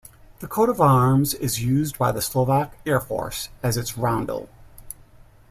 The 0.39 0.47
coat 0.47 0.67
of 0.69 0.81
arms 0.81 1.35
is 1.35 1.61
used 1.63 1.99
by 1.99 2.11
the 2.11 2.23
Slovak 2.23 2.75
Air 2.87 2.99
Force 2.99 3.49
as 3.61 3.77
its 3.77 3.99
roundel. 3.99 4.49